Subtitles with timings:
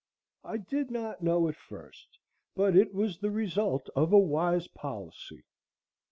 [0.43, 2.17] I did not know at first
[2.55, 5.45] but it was the result of a wise policy.